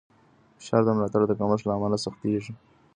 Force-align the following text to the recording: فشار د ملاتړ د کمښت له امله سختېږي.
فشار 0.59 0.81
د 0.85 0.89
ملاتړ 0.97 1.21
د 1.27 1.31
کمښت 1.39 1.63
له 1.65 1.73
امله 1.77 1.97
سختېږي. 2.05 2.53